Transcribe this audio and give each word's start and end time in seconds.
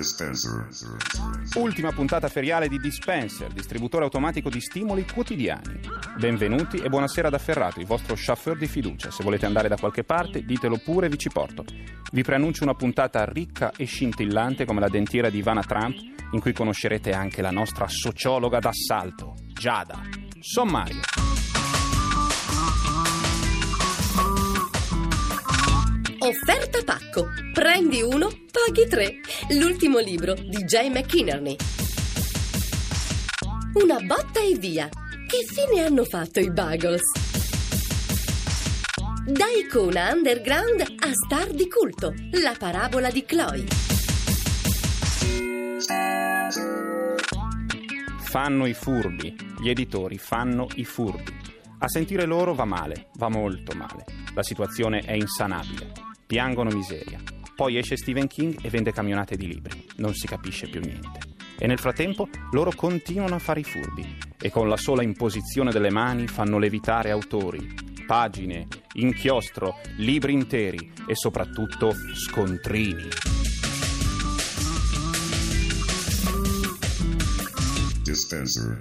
Dispenser. 0.00 0.66
Ultima 1.56 1.92
puntata 1.92 2.28
feriale 2.28 2.68
di 2.68 2.78
Dispenser, 2.78 3.52
distributore 3.52 4.04
automatico 4.04 4.48
di 4.48 4.58
stimoli 4.58 5.04
quotidiani. 5.04 5.78
Benvenuti 6.16 6.78
e 6.78 6.88
buonasera 6.88 7.28
da 7.28 7.36
Ferrato, 7.36 7.80
il 7.80 7.86
vostro 7.86 8.14
chauffeur 8.16 8.56
di 8.56 8.66
fiducia. 8.66 9.10
Se 9.10 9.22
volete 9.22 9.44
andare 9.44 9.68
da 9.68 9.76
qualche 9.76 10.02
parte, 10.02 10.42
ditelo 10.42 10.78
pure, 10.78 11.10
vi 11.10 11.18
ci 11.18 11.28
porto. 11.28 11.66
Vi 12.12 12.22
preannuncio 12.22 12.62
una 12.62 12.72
puntata 12.72 13.26
ricca 13.26 13.72
e 13.76 13.84
scintillante 13.84 14.64
come 14.64 14.80
la 14.80 14.88
dentiera 14.88 15.28
di 15.28 15.36
Ivana 15.36 15.62
Trump, 15.62 15.98
in 16.32 16.40
cui 16.40 16.54
conoscerete 16.54 17.12
anche 17.12 17.42
la 17.42 17.50
nostra 17.50 17.86
sociologa 17.86 18.58
d'assalto, 18.58 19.34
Giada. 19.52 20.00
Sommario. 20.40 21.00
Offerta 26.20 26.78
pacco. 26.84 27.49
Prendi 27.60 28.00
uno, 28.00 28.30
paghi 28.50 28.88
tre. 28.88 29.16
L'ultimo 29.50 29.98
libro 29.98 30.32
di 30.32 30.64
Jay 30.64 30.88
McInerney. 30.88 31.56
Una 33.74 34.00
botta 34.00 34.40
e 34.40 34.56
via. 34.56 34.88
Che 34.88 35.44
fine 35.44 35.84
hanno 35.84 36.04
fatto 36.04 36.40
i 36.40 36.50
Buggles? 36.50 37.02
Da 39.26 39.44
icona 39.62 40.10
underground 40.10 40.80
a 40.80 41.10
star 41.12 41.50
di 41.50 41.68
culto. 41.68 42.14
La 42.40 42.54
parabola 42.58 43.10
di 43.10 43.26
Chloe. 43.26 43.66
Fanno 48.20 48.64
i 48.64 48.72
furbi. 48.72 49.36
Gli 49.60 49.68
editori 49.68 50.16
fanno 50.16 50.66
i 50.76 50.86
furbi. 50.86 51.36
A 51.80 51.88
sentire 51.88 52.24
loro 52.24 52.54
va 52.54 52.64
male, 52.64 53.10
va 53.16 53.28
molto 53.28 53.76
male. 53.76 54.06
La 54.32 54.42
situazione 54.42 55.00
è 55.00 55.12
insanabile. 55.12 55.92
Piangono 56.26 56.70
miseria. 56.70 57.20
Poi 57.60 57.76
esce 57.76 57.98
Stephen 57.98 58.26
King 58.26 58.56
e 58.62 58.70
vende 58.70 58.90
camionate 58.90 59.36
di 59.36 59.46
libri. 59.46 59.84
Non 59.96 60.14
si 60.14 60.26
capisce 60.26 60.66
più 60.66 60.80
niente. 60.80 61.18
E 61.58 61.66
nel 61.66 61.78
frattempo 61.78 62.26
loro 62.52 62.72
continuano 62.74 63.34
a 63.34 63.38
fare 63.38 63.60
i 63.60 63.64
furbi 63.64 64.16
e 64.40 64.50
con 64.50 64.66
la 64.66 64.78
sola 64.78 65.02
imposizione 65.02 65.70
delle 65.70 65.90
mani 65.90 66.26
fanno 66.26 66.56
levitare 66.56 67.10
autori, 67.10 67.68
pagine, 68.06 68.66
inchiostro, 68.94 69.78
libri 69.98 70.32
interi 70.32 70.90
e 71.06 71.14
soprattutto 71.14 71.92
scontrini. 72.14 73.08
Dispenser. 78.02 78.80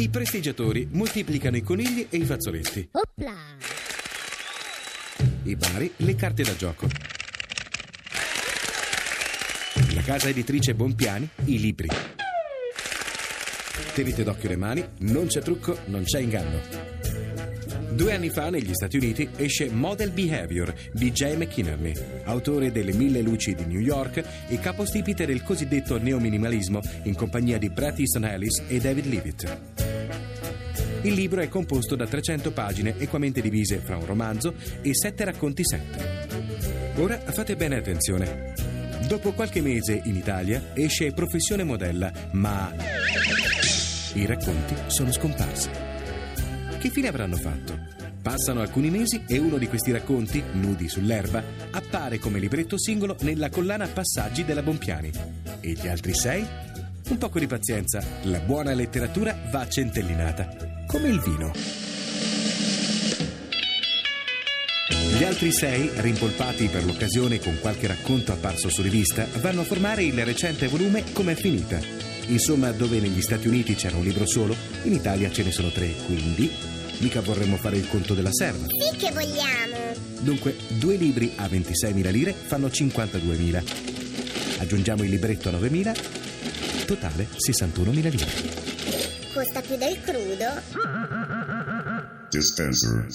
I 0.00 0.08
prestigiatori 0.08 0.88
moltiplicano 0.90 1.58
i 1.58 1.62
conigli 1.62 2.06
e 2.08 2.16
i 2.16 2.24
fazzoletti. 2.24 2.88
Opla! 2.92 3.34
I 5.42 5.56
bari 5.56 5.92
le 5.96 6.14
carte 6.14 6.42
da 6.42 6.56
gioco. 6.56 6.88
La 9.92 10.00
casa 10.00 10.30
editrice 10.30 10.74
Bonpiani 10.74 11.28
i 11.44 11.60
libri. 11.60 11.88
Tenete 13.92 14.22
d'occhio 14.24 14.48
le 14.48 14.56
mani, 14.56 14.88
non 15.00 15.26
c'è 15.26 15.42
trucco, 15.42 15.76
non 15.88 16.04
c'è 16.04 16.20
inganno. 16.20 16.88
Due 17.92 18.14
anni 18.14 18.30
fa 18.30 18.48
negli 18.48 18.72
Stati 18.72 18.96
Uniti 18.96 19.28
esce 19.36 19.68
Model 19.68 20.12
Behavior 20.12 20.72
di 20.94 21.10
Jay 21.10 21.36
McInerney, 21.36 21.92
autore 22.24 22.72
delle 22.72 22.94
Mille 22.94 23.20
Luci 23.20 23.54
di 23.54 23.66
New 23.66 23.80
York 23.80 24.24
e 24.48 24.58
capostipite 24.60 25.26
del 25.26 25.42
cosiddetto 25.42 25.98
neominimalismo 25.98 26.80
in 27.02 27.14
compagnia 27.14 27.58
di 27.58 27.68
Bret 27.68 27.98
Easton 27.98 28.24
Ellis 28.24 28.62
e 28.66 28.78
David 28.78 29.04
Leavitt. 29.04 29.79
Il 31.02 31.14
libro 31.14 31.40
è 31.40 31.48
composto 31.48 31.96
da 31.96 32.06
300 32.06 32.52
pagine 32.52 32.94
equamente 32.98 33.40
divise 33.40 33.78
fra 33.78 33.96
un 33.96 34.04
romanzo 34.04 34.54
e 34.82 34.94
sette 34.94 35.24
racconti 35.24 35.62
sempre. 35.64 36.28
Ora 36.96 37.18
fate 37.18 37.56
bene 37.56 37.76
attenzione. 37.76 38.52
Dopo 39.08 39.32
qualche 39.32 39.62
mese 39.62 39.98
in 40.04 40.16
Italia 40.16 40.72
esce 40.74 41.12
Professione 41.12 41.64
Modella, 41.64 42.12
ma 42.32 42.70
i 44.12 44.26
racconti 44.26 44.74
sono 44.88 45.10
scomparsi. 45.10 45.70
Che 46.78 46.90
fine 46.90 47.08
avranno 47.08 47.36
fatto? 47.36 47.78
Passano 48.20 48.60
alcuni 48.60 48.90
mesi 48.90 49.22
e 49.26 49.38
uno 49.38 49.56
di 49.56 49.68
questi 49.68 49.92
racconti, 49.92 50.42
nudi 50.52 50.88
sull'erba, 50.88 51.42
appare 51.70 52.18
come 52.18 52.38
libretto 52.38 52.78
singolo 52.78 53.16
nella 53.20 53.48
collana 53.48 53.86
Passaggi 53.86 54.44
della 54.44 54.62
Bonpiani. 54.62 55.10
E 55.60 55.72
gli 55.72 55.88
altri 55.88 56.14
sei? 56.14 56.46
Un 57.08 57.18
poco 57.18 57.38
di 57.38 57.46
pazienza, 57.46 58.02
la 58.24 58.38
buona 58.40 58.74
letteratura 58.74 59.36
va 59.50 59.66
centellinata, 59.66 60.69
come 60.90 61.08
il 61.08 61.20
vino. 61.20 61.52
Gli 65.16 65.22
altri 65.22 65.52
sei, 65.52 65.88
rimpolpati 65.94 66.66
per 66.66 66.84
l'occasione 66.84 67.38
con 67.38 67.58
qualche 67.60 67.86
racconto 67.86 68.32
apparso 68.32 68.68
su 68.68 68.82
rivista, 68.82 69.24
vanno 69.36 69.60
a 69.60 69.64
formare 69.64 70.02
il 70.02 70.24
recente 70.24 70.66
volume 70.66 71.04
Com'è 71.12 71.36
finita. 71.36 71.78
Insomma, 72.26 72.72
dove 72.72 72.98
negli 72.98 73.22
Stati 73.22 73.46
Uniti 73.46 73.76
c'era 73.76 73.96
un 73.96 74.02
libro 74.02 74.26
solo, 74.26 74.56
in 74.82 74.92
Italia 74.92 75.30
ce 75.30 75.44
ne 75.44 75.52
sono 75.52 75.70
tre, 75.70 75.94
quindi 76.06 76.50
mica 76.98 77.20
vorremmo 77.20 77.56
fare 77.56 77.76
il 77.76 77.88
conto 77.88 78.14
della 78.14 78.32
serva. 78.32 78.66
Sì 78.66 78.96
che 78.96 79.12
vogliamo! 79.12 79.94
Dunque, 80.18 80.56
due 80.66 80.96
libri 80.96 81.34
a 81.36 81.46
26.000 81.46 82.10
lire 82.10 82.32
fanno 82.32 82.66
52.000. 82.66 83.62
Aggiungiamo 84.58 85.04
il 85.04 85.10
libretto 85.10 85.50
a 85.50 85.52
9.000, 85.52 86.84
totale 86.84 87.28
61.000 87.36 88.10
lire. 88.10 88.59
Costa 89.40 89.62
più 89.62 89.76
del 89.78 89.98
crudo? 90.02 90.44
Dispenser. 92.28 93.06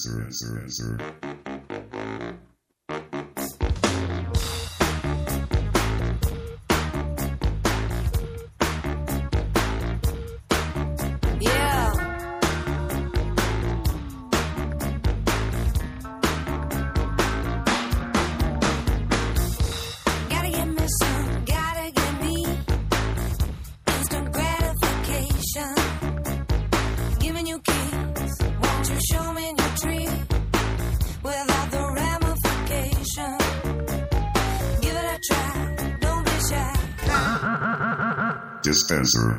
Dispenser. 38.66 39.38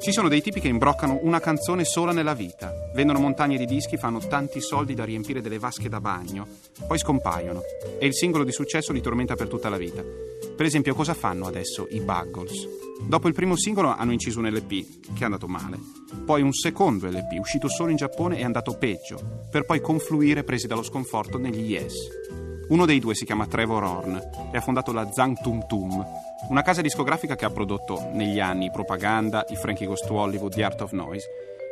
Ci 0.00 0.10
sono 0.10 0.28
dei 0.28 0.42
tipi 0.42 0.58
che 0.58 0.66
imbroccano 0.66 1.20
una 1.22 1.38
canzone 1.38 1.84
sola 1.84 2.10
nella 2.10 2.34
vita. 2.34 2.72
Vendono 2.96 3.20
montagne 3.20 3.56
di 3.56 3.64
dischi, 3.64 3.96
fanno 3.96 4.18
tanti 4.18 4.60
soldi 4.60 4.94
da 4.94 5.04
riempire 5.04 5.40
delle 5.40 5.60
vasche 5.60 5.88
da 5.88 6.00
bagno, 6.00 6.48
poi 6.88 6.98
scompaiono 6.98 7.62
e 8.00 8.06
il 8.06 8.14
singolo 8.14 8.42
di 8.42 8.50
successo 8.50 8.92
li 8.92 9.00
tormenta 9.00 9.36
per 9.36 9.46
tutta 9.46 9.68
la 9.68 9.76
vita. 9.76 10.02
Per 10.02 10.66
esempio, 10.66 10.96
cosa 10.96 11.14
fanno 11.14 11.46
adesso 11.46 11.86
i 11.90 12.00
Buggles? 12.00 12.66
Dopo 13.06 13.28
il 13.28 13.34
primo 13.34 13.56
singolo 13.56 13.94
hanno 13.94 14.10
inciso 14.10 14.40
un 14.40 14.48
LP, 14.48 15.12
che 15.14 15.20
è 15.20 15.24
andato 15.26 15.46
male. 15.46 15.78
Poi 16.24 16.42
un 16.42 16.52
secondo 16.52 17.06
LP, 17.06 17.38
uscito 17.38 17.68
solo 17.68 17.90
in 17.90 17.96
Giappone, 17.96 18.38
è 18.38 18.42
andato 18.42 18.76
peggio, 18.76 19.46
per 19.48 19.64
poi 19.64 19.80
confluire 19.80 20.42
presi 20.42 20.66
dallo 20.66 20.82
sconforto 20.82 21.38
negli 21.38 21.70
Yes. 21.70 22.47
Uno 22.68 22.84
dei 22.84 22.98
due 22.98 23.14
si 23.14 23.24
chiama 23.24 23.46
Trevor 23.46 23.82
Horn 23.82 24.14
e 24.52 24.56
ha 24.56 24.60
fondato 24.60 24.92
la 24.92 25.10
Zang 25.10 25.40
Tum 25.40 25.66
Tum, 25.66 26.06
una 26.48 26.62
casa 26.62 26.82
discografica 26.82 27.34
che 27.34 27.46
ha 27.46 27.50
prodotto 27.50 28.10
negli 28.12 28.40
anni 28.40 28.70
Propaganda, 28.70 29.44
i 29.48 29.56
Frankie 29.56 29.86
Goes 29.86 30.00
to 30.00 30.14
Hollywood, 30.14 30.52
The 30.52 30.64
Art 30.64 30.80
of 30.82 30.92
Noise. 30.92 31.26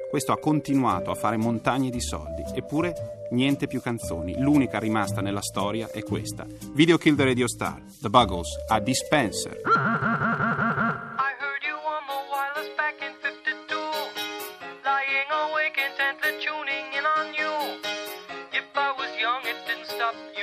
Questo 0.09 0.33
ha 0.33 0.39
continuato 0.39 1.11
a 1.11 1.15
fare 1.15 1.37
montagne 1.37 1.91
di 1.91 2.01
soldi, 2.01 2.45
eppure 2.55 3.27
niente 3.33 3.67
più 3.67 3.83
canzoni. 3.83 4.41
L'unica 4.41 4.79
rimasta 4.79 5.21
nella 5.21 5.43
storia 5.43 5.91
è 5.91 6.03
questa. 6.03 6.47
Video 6.73 6.97
Kill 6.97 7.17
the 7.17 7.25
Radio 7.25 7.49
Star, 7.49 7.83
The 8.01 8.09
Buggles, 8.09 8.49
a 8.69 8.81
Dispenser. 8.81 10.26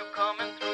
You 0.04 0.12
coming 0.16 0.54
through. 0.60 0.73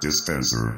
Dispenser. 0.00 0.76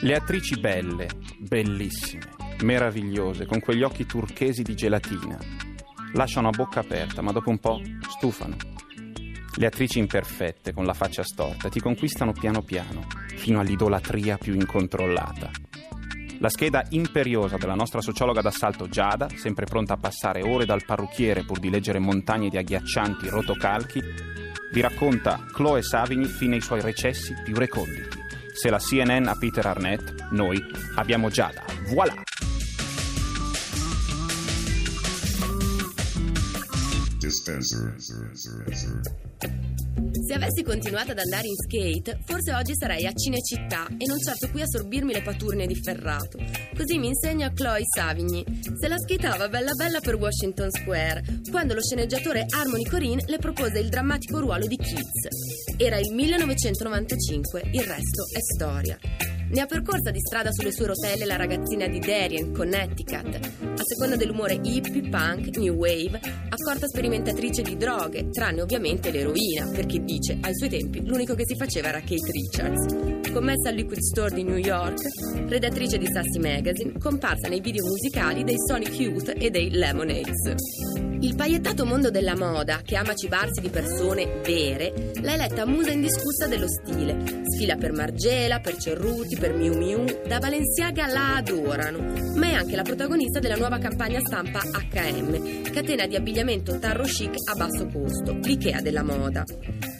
Le 0.00 0.14
attrici 0.14 0.60
belle, 0.60 1.08
bellissime, 1.38 2.30
meravigliose, 2.62 3.46
con 3.46 3.58
quegli 3.58 3.82
occhi 3.82 4.06
turchesi 4.06 4.62
di 4.62 4.76
gelatina, 4.76 5.36
lasciano 6.12 6.48
a 6.48 6.50
bocca 6.50 6.80
aperta, 6.80 7.22
ma 7.22 7.32
dopo 7.32 7.50
un 7.50 7.58
po' 7.58 7.80
stufano. 8.08 8.56
Le 9.56 9.66
attrici 9.66 9.98
imperfette, 9.98 10.72
con 10.72 10.84
la 10.84 10.94
faccia 10.94 11.24
storta, 11.24 11.68
ti 11.68 11.80
conquistano 11.80 12.32
piano 12.32 12.62
piano, 12.62 13.06
fino 13.36 13.58
all'idolatria 13.58 14.36
più 14.36 14.54
incontrollata. 14.54 15.50
La 16.38 16.50
scheda 16.50 16.84
imperiosa 16.90 17.56
della 17.56 17.74
nostra 17.74 18.00
sociologa 18.00 18.42
d'assalto 18.42 18.88
Giada, 18.88 19.28
sempre 19.34 19.64
pronta 19.64 19.94
a 19.94 19.98
passare 19.98 20.42
ore 20.42 20.66
dal 20.66 20.84
parrucchiere 20.84 21.44
pur 21.44 21.58
di 21.58 21.70
leggere 21.70 21.98
montagne 21.98 22.48
di 22.48 22.56
agghiaccianti 22.58 23.28
rotocalchi, 23.28 24.02
vi 24.74 24.80
racconta 24.80 25.46
Chloe 25.52 25.82
Savigny 25.82 26.26
fino 26.26 26.54
ai 26.54 26.60
suoi 26.60 26.80
recessi 26.80 27.32
più 27.44 27.54
reconditi. 27.54 28.18
Se 28.52 28.68
la 28.70 28.78
CNN 28.78 29.28
ha 29.28 29.36
Peter 29.38 29.64
Arnett, 29.64 30.30
noi 30.30 30.60
abbiamo 30.96 31.30
Giada. 31.30 31.62
Voilà! 31.92 32.14
Dispenser. 37.24 37.94
Se 40.26 40.34
avessi 40.34 40.62
continuato 40.62 41.12
ad 41.12 41.18
andare 41.18 41.46
in 41.46 41.54
skate, 41.54 42.20
forse 42.26 42.52
oggi 42.52 42.74
sarei 42.76 43.06
a 43.06 43.12
Cinecittà 43.14 43.86
e 43.86 44.04
non 44.06 44.18
certo 44.18 44.50
qui 44.50 44.60
a 44.60 44.66
sorbirmi 44.66 45.14
le 45.14 45.22
paturne 45.22 45.66
di 45.66 45.74
ferrato. 45.74 46.38
Così 46.76 46.98
mi 46.98 47.06
insegna 47.06 47.50
Chloe 47.50 47.82
Savigny. 47.96 48.44
Se 48.78 48.88
la 48.88 48.98
skateava 48.98 49.48
bella 49.48 49.72
bella 49.72 50.00
per 50.00 50.16
Washington 50.16 50.70
Square, 50.70 51.22
quando 51.50 51.72
lo 51.72 51.80
sceneggiatore 51.80 52.44
Harmony 52.46 52.84
Corinne 52.84 53.24
le 53.26 53.38
propose 53.38 53.78
il 53.78 53.88
drammatico 53.88 54.40
ruolo 54.40 54.66
di 54.66 54.76
Kids. 54.76 55.78
Era 55.78 55.96
il 55.96 56.12
1995, 56.12 57.62
il 57.72 57.84
resto 57.84 58.26
è 58.34 58.40
storia. 58.54 58.98
Ne 59.54 59.60
ha 59.60 59.66
percorsa 59.66 60.10
di 60.10 60.18
strada 60.18 60.50
sulle 60.50 60.72
sue 60.72 60.86
rotelle 60.86 61.24
la 61.24 61.36
ragazzina 61.36 61.86
di 61.86 62.00
Darien, 62.00 62.52
Connecticut. 62.52 63.38
A 63.62 63.82
seconda 63.84 64.16
dell'umore 64.16 64.58
hippie, 64.60 65.08
punk, 65.08 65.56
new 65.58 65.74
wave, 65.74 66.20
accorta 66.48 66.88
sperimentatrice 66.88 67.62
di 67.62 67.76
droghe, 67.76 68.30
tranne 68.30 68.62
ovviamente 68.62 69.12
l'eroina, 69.12 69.68
perché 69.68 70.02
dice, 70.02 70.38
ai 70.40 70.56
suoi 70.56 70.70
tempi, 70.70 71.06
l'unico 71.06 71.36
che 71.36 71.46
si 71.46 71.54
faceva 71.54 71.86
era 71.86 72.00
Kate 72.00 72.32
Richards. 72.32 73.30
Commessa 73.30 73.68
al 73.68 73.76
Liquid 73.76 74.00
Store 74.00 74.34
di 74.34 74.42
New 74.42 74.56
York, 74.56 74.98
redattrice 75.46 75.98
di 75.98 76.06
Sassy 76.06 76.40
Magazine, 76.40 76.98
comparsa 76.98 77.46
nei 77.46 77.60
video 77.60 77.86
musicali 77.86 78.42
dei 78.42 78.56
Sonic 78.58 78.98
Youth 78.98 79.34
e 79.38 79.50
dei 79.50 79.70
Lemonades. 79.70 80.93
Il 81.24 81.36
paiettato 81.36 81.86
mondo 81.86 82.10
della 82.10 82.36
moda, 82.36 82.82
che 82.84 82.96
ama 82.96 83.14
cibarsi 83.14 83.62
di 83.62 83.70
persone 83.70 84.42
vere, 84.44 85.12
l'ha 85.22 85.32
eletta 85.32 85.64
musa 85.64 85.90
indiscussa 85.90 86.46
dello 86.46 86.66
stile. 86.68 87.42
Sfila 87.48 87.76
per 87.76 87.92
Margiela, 87.92 88.60
per 88.60 88.76
Cerruti, 88.76 89.34
per 89.38 89.54
Miu 89.54 89.74
Miu, 89.74 90.04
da 90.26 90.38
Balenciaga 90.38 91.06
la 91.06 91.36
adorano, 91.36 92.12
ma 92.34 92.48
è 92.48 92.52
anche 92.52 92.76
la 92.76 92.82
protagonista 92.82 93.38
della 93.38 93.56
nuova 93.56 93.78
campagna 93.78 94.20
stampa 94.20 94.58
H&M, 94.58 95.62
catena 95.72 96.06
di 96.06 96.14
abbigliamento 96.14 96.78
tarro 96.78 97.04
chic 97.04 97.34
a 97.50 97.54
basso 97.54 97.86
costo, 97.86 98.32
l'Ikea 98.42 98.82
della 98.82 99.02
moda. 99.02 99.44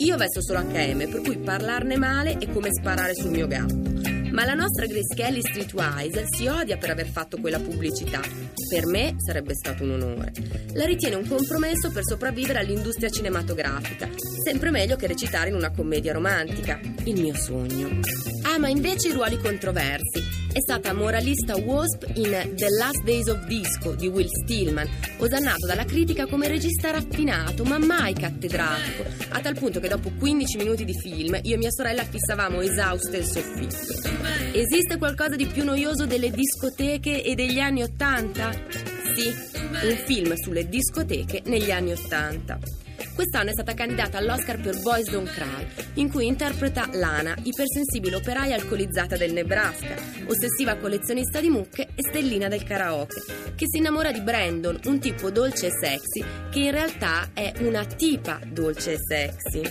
Io 0.01 0.17
vesto 0.19 0.43
solo 0.43 0.59
H&M, 0.59 1.09
per 1.09 1.23
cui 1.23 1.39
parlarne 1.39 1.97
male 1.97 2.37
è 2.37 2.53
come 2.53 2.69
sparare 2.71 3.15
sul 3.15 3.31
mio 3.31 3.47
gatto. 3.47 4.14
Ma 4.35 4.45
la 4.45 4.55
nostra 4.55 4.87
Grace 4.87 5.15
Kelly 5.15 5.41
Streetwise 5.41 6.25
si 6.27 6.49
odia 6.49 6.77
per 6.77 6.91
aver 6.91 7.07
fatto 7.07 7.39
quella 7.39 7.61
pubblicità. 7.61 8.21
Per 8.69 8.85
me 8.85 9.15
sarebbe 9.19 9.55
stato 9.55 9.85
un 9.85 9.93
onore. 9.93 10.33
La 10.73 10.87
ritiene 10.87 11.15
un 11.15 11.29
compromesso 11.29 11.93
per 11.93 12.05
sopravvivere 12.05 12.59
all'industria 12.59 13.11
cinematografica. 13.11 14.09
Sempre 14.45 14.73
meglio 14.73 14.97
che 14.97 15.07
recitare 15.07 15.51
in 15.51 15.55
una 15.55 15.71
commedia 15.71 16.13
romantica. 16.13 16.81
Il 17.05 17.21
mio 17.21 17.37
sogno. 17.37 18.01
Ama 18.43 18.69
invece 18.69 19.09
i 19.09 19.13
ruoli 19.13 19.39
controversi. 19.39 20.44
È 20.55 20.61
stata 20.61 20.93
moralista 20.93 21.57
wasp 21.57 22.05
in 22.15 22.31
The 22.55 22.69
Last 22.79 23.03
Days 23.03 23.27
of 23.27 23.45
Disco 23.47 23.97
di 23.97 24.07
Will 24.07 24.29
Stillman, 24.29 24.89
osannato 25.19 25.67
dalla 25.67 25.85
critica 25.85 26.27
come 26.27 26.47
regista 26.47 26.93
raffinato, 26.93 27.65
ma 27.65 27.77
mai 27.79 28.15
cattedratico, 28.15 29.03
a 29.31 29.41
tal 29.41 29.59
punto 29.59 29.81
che 29.81 29.89
dopo 29.89 30.13
15 30.17 30.57
minuti 30.57 30.85
di 30.85 30.97
film 30.97 31.37
io 31.43 31.57
e 31.57 31.59
mia 31.59 31.73
sorella 31.73 32.05
fissavamo 32.05 32.61
esauste 32.61 33.17
il 33.17 33.25
soffitto. 33.25 34.57
Esiste 34.57 34.97
qualcosa 34.97 35.35
di 35.35 35.47
più 35.47 35.65
noioso 35.65 36.07
delle 36.07 36.31
discoteche 36.31 37.25
e 37.25 37.35
degli 37.35 37.59
anni 37.59 37.83
Ottanta? 37.83 38.53
Sì, 39.17 39.27
un 39.27 39.97
film 40.07 40.35
sulle 40.35 40.69
discoteche 40.69 41.43
negli 41.47 41.73
anni 41.73 41.91
Ottanta. 41.91 42.61
Quest'anno 43.15 43.51
è 43.51 43.53
stata 43.53 43.75
candidata 43.75 44.19
all'Oscar 44.19 44.61
per 44.61 44.81
Boys 44.81 45.09
Don't 45.09 45.31
Cry, 45.31 45.67
in 45.95 46.11
cui 46.11 46.27
interpreta 46.27 46.89
Lana, 46.95 47.37
ipersensibile 47.45 48.17
operaia 48.17 48.57
alcolizzata 48.57 49.17
del 49.17 49.33
Nebraska, 49.33 49.95
ossessiva 50.27 50.75
collezionista 50.75 51.41
di 51.41 51.49
mucche 51.49 51.91
e 51.95 52.03
stellina 52.09 52.49
del 52.49 52.65
karaoke, 52.65 53.23
che 53.55 53.67
si 53.69 53.79
innamora 53.79 54.11
di 54.11 54.21
Brandon, 54.21 54.81
un 54.87 54.99
tipo 54.99 55.31
dolce 55.31 55.69
e 55.69 55.71
sexy, 55.71 56.25
che 56.51 56.59
in 56.59 56.73
realtà 56.73 57.31
è 57.33 57.53
una 57.61 57.85
tipa 57.85 58.41
dolce 58.45 58.95
e 58.95 58.99
sexy. 58.99 59.63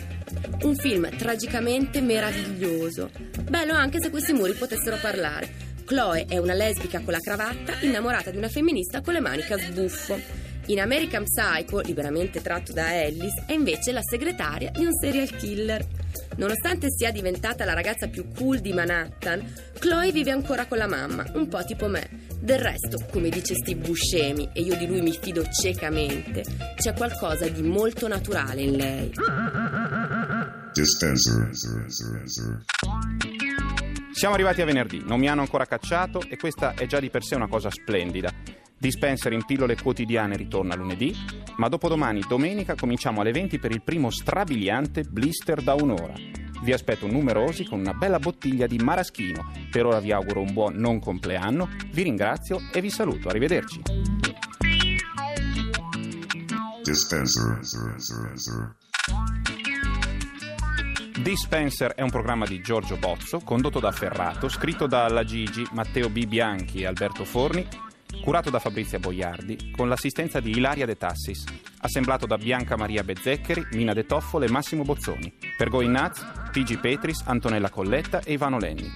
Un 0.62 0.76
film 0.78 1.10
tragicamente 1.18 2.00
meraviglioso. 2.00 3.12
Bello 3.50 3.74
anche 3.74 4.02
se 4.02 4.10
questi 4.10 4.32
muri 4.32 4.54
potessero 4.54 4.98
parlare. 5.02 5.72
Chloe 5.84 6.26
è 6.30 6.38
una 6.38 6.54
lesbica 6.54 7.02
con 7.02 7.12
la 7.12 7.20
cravatta 7.20 7.74
innamorata 7.82 8.32
di 8.32 8.38
una 8.38 8.48
femminista 8.48 9.02
con 9.02 9.14
le 9.14 9.20
maniche 9.20 9.54
a 9.54 9.58
sbuffo. 9.58 10.43
In 10.68 10.80
American 10.80 11.26
Psycho, 11.26 11.82
liberamente 11.82 12.42
tratto 12.42 12.72
da 12.72 13.04
Ellis, 13.04 13.44
è 13.46 13.52
invece 13.52 13.92
la 13.92 14.02
segretaria 14.02 14.72
di 14.72 14.86
un 14.86 14.94
serial 14.94 15.30
killer. 15.36 15.86
Nonostante 16.38 16.88
sia 16.90 17.12
diventata 17.12 17.66
la 17.66 17.74
ragazza 17.74 18.08
più 18.08 18.30
cool 18.34 18.60
di 18.60 18.72
Manhattan, 18.72 19.44
Chloe 19.78 20.12
vive 20.14 20.32
ancora 20.32 20.66
con 20.66 20.78
la 20.78 20.88
mamma, 20.88 21.26
un 21.34 21.50
po' 21.50 21.64
tipo 21.66 21.88
me. 21.88 22.22
Del 22.40 22.60
resto, 22.60 22.98
come 23.12 23.28
dice 23.30 23.56
Steve 23.56 23.82
Buscemi, 23.82 24.50
e 24.54 24.62
io 24.62 24.78
di 24.78 24.88
lui 24.88 25.02
mi 25.02 25.12
fido 25.12 25.46
ciecamente, 25.50 26.44
c'è 26.76 26.94
qualcosa 26.94 27.48
di 27.48 27.62
molto 27.62 28.08
naturale 28.08 28.62
in 28.62 28.76
lei. 28.78 29.12
Dispenser. 30.72 31.50
Siamo 34.14 34.36
arrivati 34.36 34.62
a 34.62 34.66
venerdì, 34.66 35.04
non 35.06 35.20
mi 35.20 35.28
hanno 35.28 35.42
ancora 35.42 35.66
cacciato 35.66 36.22
e 36.30 36.38
questa 36.38 36.74
è 36.74 36.86
già 36.86 37.00
di 37.00 37.10
per 37.10 37.24
sé 37.24 37.36
una 37.36 37.48
cosa 37.48 37.70
splendida. 37.70 38.53
Dispenser 38.84 39.32
in 39.32 39.46
pillole 39.46 39.78
quotidiane 39.82 40.36
ritorna 40.36 40.76
lunedì, 40.76 41.16
ma 41.56 41.70
dopodomani, 41.70 42.22
domenica, 42.28 42.76
cominciamo 42.76 43.22
alle 43.22 43.32
20 43.32 43.58
per 43.58 43.72
il 43.72 43.82
primo 43.82 44.10
strabiliante 44.10 45.04
blister 45.04 45.62
da 45.62 45.74
un'ora. 45.74 46.14
Vi 46.62 46.74
aspetto 46.74 47.08
numerosi 47.08 47.64
con 47.64 47.80
una 47.80 47.94
bella 47.94 48.20
bottiglia 48.20 48.68
di 48.68 48.80
maraschino. 48.80 49.54
Per 49.72 49.86
ora 49.86 50.02
vi 50.02 50.12
auguro 50.12 50.42
un 50.42 50.52
buon 50.52 50.74
non 50.76 51.00
compleanno, 51.00 51.70
vi 51.92 52.04
ringrazio 52.04 52.60
e 52.74 52.82
vi 52.82 52.90
saluto. 52.90 53.30
Arrivederci. 53.30 53.84
Dispenser. 56.84 57.62
Dispenser 61.22 61.92
è 61.92 62.02
un 62.02 62.10
programma 62.10 62.46
di 62.46 62.60
Giorgio 62.60 62.98
Bozzo, 62.98 63.40
condotto 63.40 63.80
da 63.80 63.94
Ferrato, 63.94 64.50
scritto 64.50 64.88
da 64.88 65.08
La 65.08 65.24
Gigi, 65.24 65.66
Matteo 65.72 66.10
B. 66.10 66.26
Bianchi 66.26 66.82
e 66.82 66.86
Alberto 66.86 67.24
Forni, 67.24 67.66
curato 68.24 68.50
da 68.50 68.60
Fabrizia 68.60 69.00
Boiardi, 69.00 69.72
con 69.72 69.90
l'assistenza 69.90 70.40
di 70.40 70.52
Ilaria 70.52 70.86
De 70.86 70.96
Tassis, 70.96 71.44
assemblato 71.80 72.26
da 72.26 72.38
Bianca 72.38 72.78
Maria 72.78 73.04
Bezzeccheri, 73.04 73.68
Mina 73.74 73.92
De 73.92 74.06
Toffole 74.06 74.46
e 74.46 74.50
Massimo 74.50 74.84
Bozzoni, 74.84 75.32
per 75.58 75.68
Goinaz, 75.68 76.26
Pigi 76.50 76.78
Petris, 76.78 77.22
Antonella 77.26 77.70
Colletta 77.70 78.22
e 78.22 78.32
Ivano 78.32 78.60
Lenni. 78.60 78.94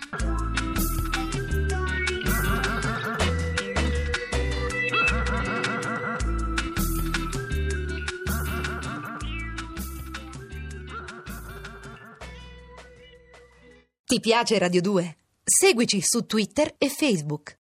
Ti 14.06 14.20
piace 14.22 14.58
Radio 14.58 14.82
2? 14.82 15.18
Seguici 15.44 16.00
su 16.02 16.26
Twitter 16.26 16.76
e 16.78 16.88
Facebook. 16.88 17.56